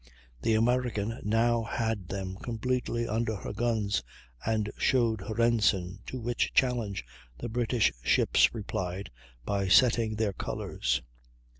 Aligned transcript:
The 0.41 0.55
American 0.55 1.19
now 1.21 1.61
had 1.61 2.07
them 2.07 2.35
completely 2.37 3.07
under 3.07 3.35
her 3.35 3.53
guns 3.53 4.01
and 4.43 4.71
showed 4.75 5.21
her 5.21 5.39
ensign, 5.39 5.99
to 6.07 6.19
which 6.19 6.55
challenge 6.55 7.05
the 7.37 7.49
British 7.49 7.93
ships 8.01 8.51
replied 8.51 9.11
by 9.45 9.67
setting 9.67 10.15
their 10.15 10.33
colors. 10.33 11.03